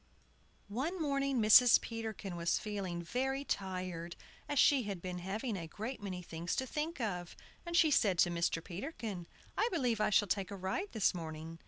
[0.67, 1.79] ONE morning Mrs.
[1.79, 4.15] Peterkin was feeling very tired,
[4.49, 7.35] as she had been having a great many things to think of,
[7.67, 8.63] and she said to Mr.
[8.63, 11.59] Peterkin, "I believe I shall take a ride this morning!"